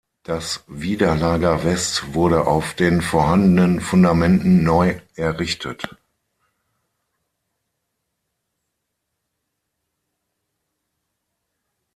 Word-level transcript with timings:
Das 0.23 0.63
Widerlager 0.65 1.63
West 1.63 2.15
wurde 2.15 2.47
auf 2.47 2.73
den 2.73 3.03
vorhandenen 3.03 3.79
Fundamenten 3.81 4.63
neu 4.63 4.99
errichtet. 5.13 5.95